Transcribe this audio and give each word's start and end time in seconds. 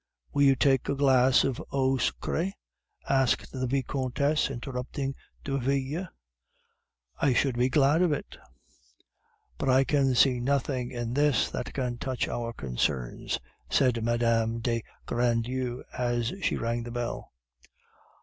"Will 0.33 0.41
you 0.41 0.55
take 0.55 0.89
a 0.89 0.95
glass 0.95 1.43
of 1.43 1.61
eau 1.71 1.95
sucree?" 1.97 2.53
asked 3.07 3.51
the 3.51 3.67
Vicomtesse, 3.67 4.49
interrupting 4.49 5.13
Derville. 5.43 6.07
"I 7.19 7.33
should 7.33 7.55
be 7.55 7.69
glad 7.69 8.01
of 8.01 8.11
it." 8.11 8.35
"But 9.59 9.69
I 9.69 9.83
can 9.83 10.15
see 10.15 10.39
nothing 10.39 10.89
in 10.89 11.13
this 11.13 11.51
that 11.51 11.75
can 11.75 11.99
touch 11.99 12.27
our 12.27 12.51
concerns," 12.51 13.37
said 13.69 14.03
Mme. 14.03 14.57
de 14.57 14.81
Grandlieu, 15.05 15.83
as 15.95 16.33
she 16.41 16.57
rang 16.57 16.81
the 16.81 16.89
bell. 16.89 17.31